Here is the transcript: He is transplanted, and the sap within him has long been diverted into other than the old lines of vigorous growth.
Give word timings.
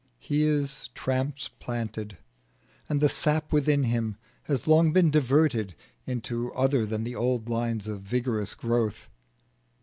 He 0.17 0.41
is 0.41 0.89
transplanted, 0.95 2.17
and 2.89 3.01
the 3.01 3.07
sap 3.07 3.53
within 3.53 3.83
him 3.83 4.17
has 4.45 4.65
long 4.65 4.91
been 4.93 5.11
diverted 5.11 5.75
into 6.05 6.51
other 6.55 6.87
than 6.87 7.03
the 7.03 7.13
old 7.15 7.47
lines 7.49 7.85
of 7.85 8.01
vigorous 8.01 8.55
growth. 8.55 9.09